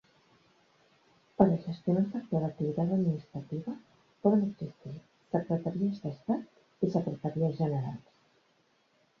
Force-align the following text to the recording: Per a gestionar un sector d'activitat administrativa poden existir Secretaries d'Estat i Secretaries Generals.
Per 1.41 1.45
a 1.49 1.57
gestionar 1.65 2.01
un 2.03 2.07
sector 2.13 2.41
d'activitat 2.45 2.95
administrativa 2.95 3.73
poden 4.25 4.41
existir 4.47 4.95
Secretaries 5.37 6.03
d'Estat 6.07 6.89
i 6.89 6.91
Secretaries 6.97 7.57
Generals. 7.63 8.11